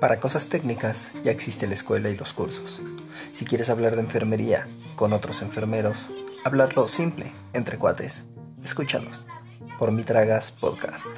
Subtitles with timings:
[0.00, 2.80] Para cosas técnicas ya existe la escuela y los cursos.
[3.32, 6.10] Si quieres hablar de enfermería con otros enfermeros,
[6.44, 8.24] hablarlo simple, entre cuates,
[8.62, 9.26] escúchanos
[9.76, 11.08] por Mitragas Podcast.